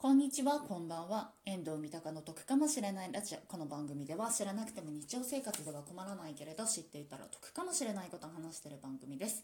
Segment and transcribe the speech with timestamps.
[0.00, 1.32] こんにちは、こんばんは。
[1.44, 3.38] 遠藤三鷹の得かもしれないラジオ。
[3.48, 9.42] この番組では知らなくても日常生活では困らないけれど知っていたら得かもしれないことを話している番組です。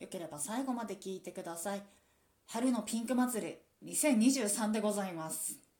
[0.00, 1.82] よければ最後まで聞いてください。
[2.48, 3.46] 春のピンク祭
[3.80, 5.71] り2023でございます。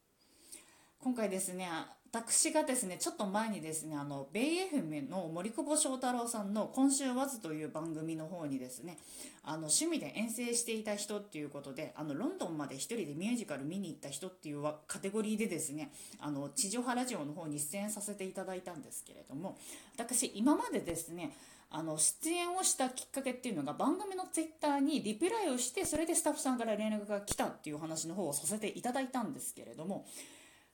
[1.03, 1.69] 今回ですね、
[2.13, 8.99] 私がですね、ちょっと前にですね、あの、ベイエフメの森久保祥太郎さんの今週わずという番組の方にですね、
[9.43, 15.91] あの、趣味で遠征していた人っていうことで、あの、ロンドンまで一人でミュージカル見に行った人っていうカテゴリーでですね、
[16.21, 19.59] あの、地上波ラジオの方に出演させていただいたんですけれども、
[19.99, 21.37] 私、今までですね、
[21.75, 30.05] あの出演をしたきっかけっていうのが番組のツイッターにリプライをしてそれでスタッフさんから連絡が来たっていう話の方をさせていただいたんですけれども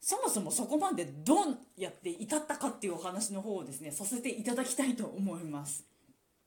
[0.01, 5.85] そもそもそこまでどうやって至ったかっていうお話の方をですねさせていただきたいと思います。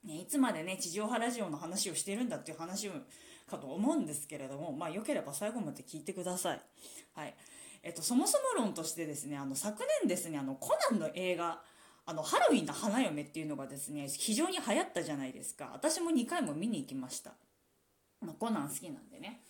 [0.04, 2.90] ね、いつまでね地上波ラジオの話をしてるんだっていう話
[3.48, 6.62] かと思うんですけれどもまあよければ最後まで聞いてください。
[7.14, 7.36] はい
[7.84, 11.62] えっと、そもそも論としてですねあの昨年ですねあのコナンの映画
[12.06, 17.32] あのハロウィンの花嫁っていうのがですね非常に流行ったじゃないですか私も2回も見に行きました、
[18.22, 19.42] まあ、コナン好きなんでね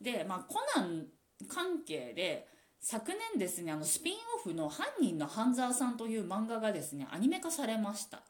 [0.00, 1.06] で、まあ、コナン
[1.48, 2.46] 関係で
[2.84, 8.22] 昨年ですねあのスピンオフの「犯人の半沢さん」という漫画がですねアニメ化されました。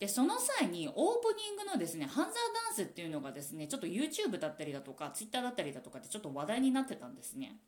[0.00, 7.60] でその際にオープニングのですね半沢ダンスっていうのがですねちょっと YouTube だったりだとか Twitter だったりだとかでちょっと話題になってたんですね。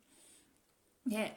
[1.06, 1.36] で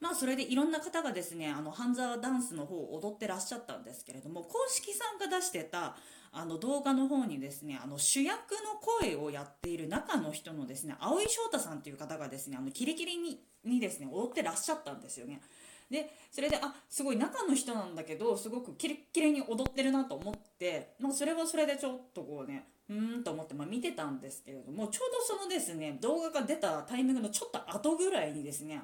[0.00, 5.96] まあそれでいろんな方がですねあの半沢ダンスの方を踊ってらっしゃったんですけれども公式さんが出してた
[6.32, 15.42] あの動画の方にですねあの主役の声をやっている中の人のですね蒼井翔太さんっていう方がですねあのキレキレににですね踊ってらっしゃったんですよね。
[15.90, 28.80] でそれであすごい中の人なんだけどすごくキレッキレに踊ってるなと思って、まあ、それはそれでちょっとこうねうーんと思って、まあ、見てたんですけれどもちょうどそのですね動画が出たタイミングのちょっと後ぐらいにですね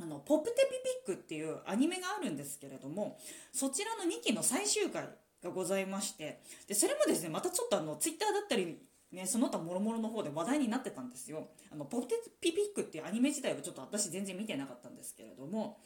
[0.00, 0.68] あのポプテ
[1.04, 3.18] ピピックっていうアニメがあるんですけれども
[3.52, 5.08] そちらの2期の最終回
[5.42, 8.78] がございましてでそれもですねまたちょっとあのツイッターだったり
[9.12, 11.46] ね、その他もろもろの方で話題になってたんですよ。
[11.72, 15.78] あのポップテピピックっていうアニメ自体はちょっと私全然見てなかったんですけれども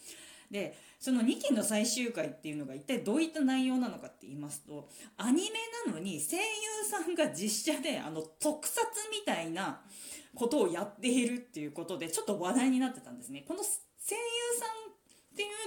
[0.51, 5.51] でその2期の最終回っていうのが一体どういった内容なのかって言いますとアニメ
[5.87, 6.43] なのに声優
[6.91, 8.81] さんが実写であの特撮
[9.13, 9.81] みたいな
[10.35, 13.45] ことをやっているっていうことでちょっと話題になってたんですね。
[13.47, 13.61] この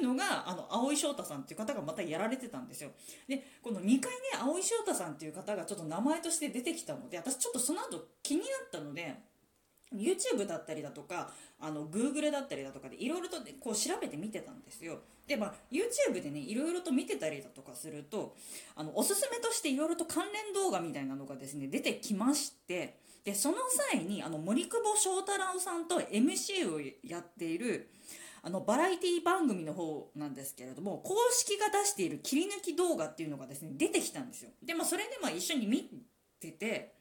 [0.03, 2.91] のがあの青井翔太さんっていう方がまたやられてたんですよ。
[3.27, 9.15] でこの2回ね青井翔太さんっていう方がちょっと名前として出てきたので私ちょっとその後気になったので
[9.95, 14.99] YouTube だったりだとかあの Google だったりだとかでいろいろとこう調べて見てたんですよ。
[15.27, 18.35] でまあ YouTube でねいろいろと見てたりだとかすると
[18.75, 23.57] あのおすすめとしていろいろと関連動画みたいなのがですね出てきましてでその
[23.91, 27.89] 際にあの森久保祥太郎さんと MC をやっている
[28.45, 34.51] あのバラエティ番組の方なんですけれども公式が出している切り抜き動画っていうのがですね出てきたんですよ。
[34.61, 35.89] でまあそれでまあ一緒に見
[36.41, 36.93] てて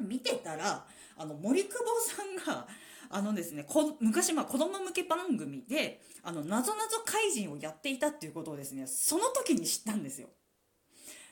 [0.00, 0.84] 見てたら
[1.16, 2.66] あの森久保さんが
[3.14, 3.64] あのですね
[4.00, 10.30] 昔まあ子供向け番組であのなぞなぞ怪人をやっていたっていうことをですねその時に知ったんですよ。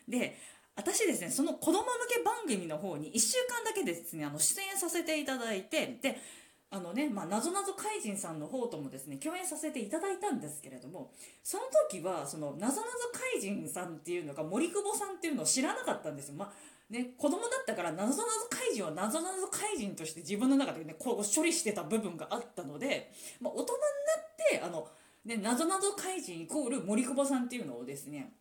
[0.06, 0.39] で
[0.77, 6.21] 私ですねその子供向け番組の方に1週間だけですねあの出演させていただいてで
[6.72, 11.10] あのね、まあ、なぞなぞ怪人さんの方ともですね、共演させていただいたんですけれども、
[11.42, 16.34] その時は、その、なぞなぞ怪人さんっていうのが森久保さんっていうのを知らなかったんですよ。
[16.36, 16.53] まあ、
[16.92, 23.10] ね、子供だったから、なぞなぞ怪人はなぞなぞ怪人として自分の中でね、こう処理してた部分があったので、
[23.41, 24.88] まあ、大人になって、あの、
[25.25, 28.32] ね、なぞなぞ怪人イコール森久保さんっていうのをですね、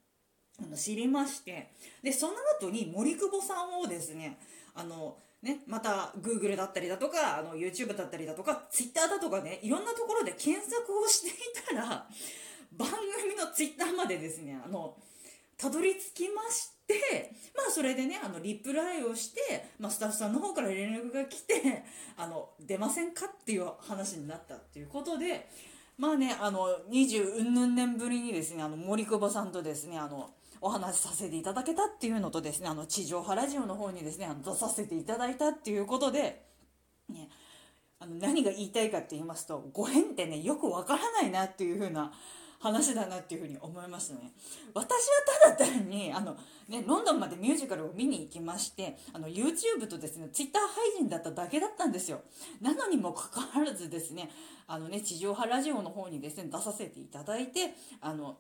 [0.62, 1.72] あの知りまして、
[2.04, 4.38] で、その後に森久保さんをですね、
[4.76, 11.34] あの、ね、また Google だったりだとかあの YouTube だったりだとか Twitter だとかねいろんなところで検索をしてい
[11.68, 12.08] たら
[12.74, 14.98] 番組の Twitter までですねあの
[15.58, 21.84] たどり着きましてまあそれでねあのリプライをして、まあ、スタッフさんの方から連絡が来て
[22.18, 25.50] あの出ませんかっていう話になったっていうことで
[25.98, 36.46] まあねあの20うんぬん年ぶりにですねあの森久保さんとですねあのお話しさせていただけたっていうのとですねあの地上波ラジオの方にですねあの出させていただいたっていうことで、
[37.10, 37.30] ね、
[38.00, 42.12] あの何が言いたいかって言いますとご縁ってねよくわからないなっていう風な
[42.60, 44.34] 話だなっていうふうに思いましたね。
[44.74, 46.36] 私はただ単に、あの、
[46.68, 50.68] ね、ロンドンまでミュージカルを見に行きまして、あの、YouTube とですね、Twitter 配
[50.98, 52.22] 信だっただけだったんですよ。
[52.62, 54.30] なのにもかかわらずですね、
[54.68, 58.38] あのね、地上波ラジオの方にですね、出させていただいて、あの、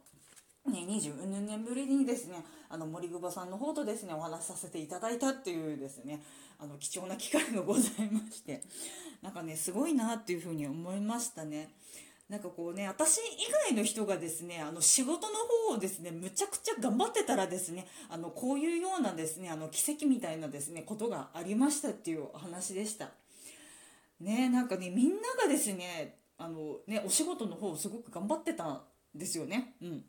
[0.71, 6.21] ね、20年ぶりにですねあの森久保さんの方とですねお話しさせていただいたっていうですね
[6.60, 8.62] あの貴重な機会がございまして
[9.21, 11.69] なんかねすごいなっていうふうに思いましたね。
[12.30, 13.21] なんかこうね、私以
[13.69, 15.33] 外の人がですね、あの仕事の
[15.69, 23.10] 方をですね、むちゃくちゃ頑張ってたらですね、あのこういうようなですね、あの奇跡みたいなですね、ことがありましたっていうお話でした。
[24.21, 28.81] ね、なんかね、みんながですね、あのね、お仕事の方をすごく頑張ってたん
[29.16, 29.74] ですよね。
[29.81, 30.04] うん。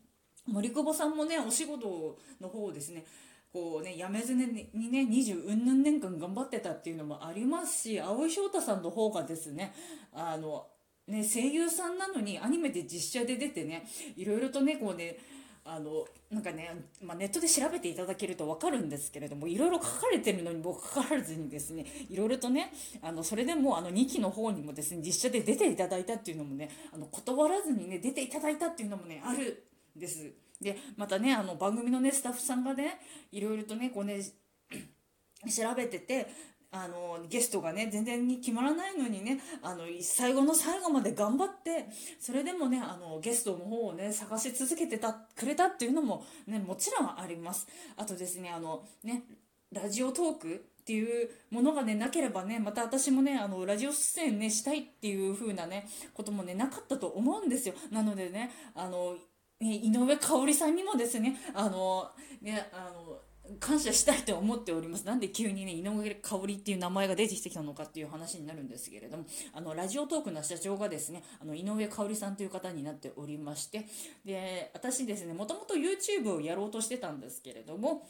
[0.47, 3.05] 森久保さんもね、お仕事の方をですね、
[3.53, 9.75] こうね、辞めずにね、二十うんぬん年間頑張ってたっていうのもありますし、蒼井翔太さんの方がですね、
[10.13, 10.67] あの、
[11.11, 13.85] ね、声優さんなのにアニメで実写で出てね
[14.17, 15.17] いろいろとねこうね
[15.65, 16.71] あのなんかね、
[17.03, 22.73] まあ、ネットで調べていただけると分かるんですけれどもいろいろ書かれてるのにもかかわらずにですねいろいろとね
[23.03, 29.65] あのそれでもあの2期の方にもですね実写で出ていただいたっていうのもねあの断らずにね出ていただいたっていうのもねある
[29.97, 30.33] です。
[30.61, 33.01] でまたねあの番組のねスタッフさんがね
[33.33, 34.21] いろいろとねこうね
[35.49, 36.27] 調べてて
[36.73, 41.87] あのゲストがね全然に決まらないのにねあの最後の最後まで頑張って
[42.21, 47.67] それでもねあのゲストの方をね探し続けてたくれたっていうのもねもちろんあります
[47.97, 49.25] あとですねあのね
[49.73, 59.17] ラジオトークっていうものがねなければねまた私もねあのラジオ出演ねしたいっていう風なねこともねなかったと思うんですよなのでねあの
[59.61, 62.11] 井上香織さんにもですねあの
[62.41, 63.19] ねあの
[63.59, 65.05] 感謝したいと思っております。
[65.05, 73.87] なんで急にね、井上香織っていう名前が出てきてきたのかっていう話になるんですけれども、あの、ラジオトークの社長がですね、あの、井上香織さんという方になっておりまして、
[74.25, 78.07] で、私ですね、もともと YouTube をやろうとしてたんですけれども、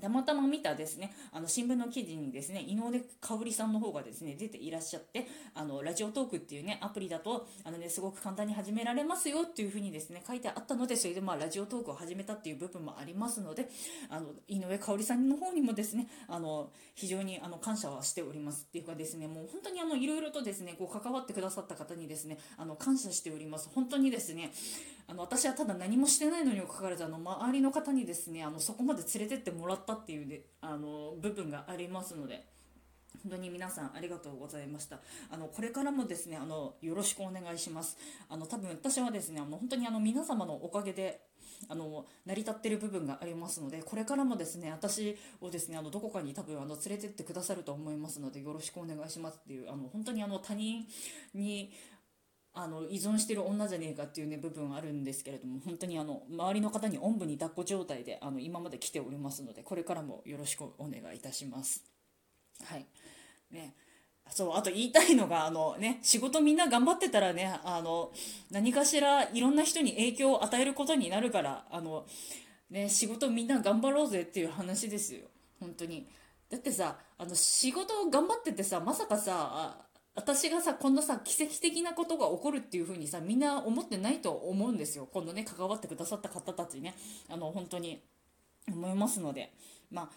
[0.00, 13.68] たまたま見たですね、あの新聞の記事にですね、井上香織さんの方がですね、出ていらっしゃって、あの、ラジオトークっていうね、アプリだと、あのね、すごく簡単に始められますよっていうふうにですね、書いてあったので、それでまあ、ラジオトークを始めたっていう部分もありますので、
[14.08, 23.70] あの、井上香織さんの方にもですね、あの、非常にあの、感謝はしておりますっていうかですね、もう本当にあの、いろいろとですね、こう、関わってくださった方にですね、あの、感謝しております。
[23.74, 24.50] 本当にですね、
[25.06, 32.54] あの私はただ何もしてないのにもかかわらずあの周りの方にですねあのそこまで連れてってもらったっていうであの部分がありますので。
[33.22, 34.98] 本当に皆さんありがとうございました。
[35.30, 37.96] あの、これからもですね、あの、よろしくお願いします。
[38.28, 41.22] あの、多分私はですね、あの、本当にあの、皆様のおかげで、
[41.68, 50.86] あの、成り立っている部分がありますので、これからもですね、私をですね、あの、どこかに多分、あの、連れてってくださると思いますので、よろしくお願いしますっていう、あの、本当にあの、他人
[51.32, 51.72] に、
[52.56, 61.82] あの依存してる女じゃねえかっていうね部分あるんですけれども本当にあの周りの方におんぶに抱っこ状態であの今まで来ておりますのでこれからもよろしくお願いいたします。
[62.64, 62.86] はい。
[63.50, 63.74] ね。
[64.30, 68.10] そうあと言いたいのがあのね仕事みんな頑張ってたらねあの
[68.50, 72.06] 何かしらいろんな人に影響を与えることになるからあの
[72.70, 75.22] ね仕事みんな頑張ろうぜっていう話ですよ。
[75.60, 76.08] 本当に。
[76.48, 85.08] だってさあの仕事を頑張っててさまさかさ私がさ、こんなさ、奇跡的なことが起こるっていう風にさ、みんな思ってないと思うんですよ。
[85.12, 86.94] 今度ね、関わってくださった方たちね、
[87.28, 88.00] あの、本当に
[88.68, 89.52] 思いますので。
[89.90, 90.10] まあ、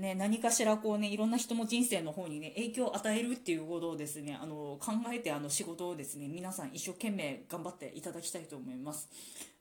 [0.00, 9.08] ね、何かしらこうね、いろんな人の人生の方にね、影響を与えるっていうことをですね、あの、考えてあの仕事をですね、皆さん一生懸命頑張っていただきたいと思います。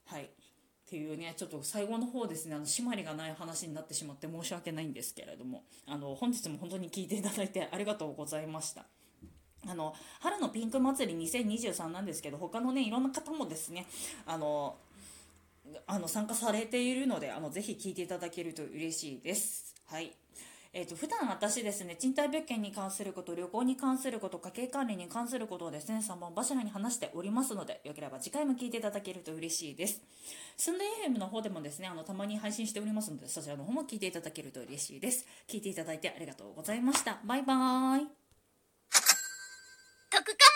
[0.05, 0.23] はい。
[0.23, 0.27] っ
[0.89, 8.85] ていうね、ちょっと最後の方ですね、あの、締まりがない話になってしまって申し訳ないんですけれども、あの、本日も本当に聞いていただいてありがとうございました。
[9.67, 13.85] あの春のピンク祭り2023なんですけど他のねいろんな方もですね
[14.25, 14.77] あの
[15.85, 19.75] あの参加されているのであのぜひ聞いていただけると嬉しいです。
[19.87, 20.11] はい。
[20.71, 30.01] えーと、普段私ですね賃貸物件に関すること旅行に関すること家計管理に関することをですね3本柱に話しておりますのでよければ次回も聞いていただけると嬉しいです。
[30.57, 35.25] スンデー FM の方でもですねあのたまに配信しておりますのでそちらの方も聞いていただけると嬉しいです。
[35.47, 37.17] 聞いていただいてありがとうございました。
[37.25, 38.18] バイバーイ。
[40.09, 40.48] 得か。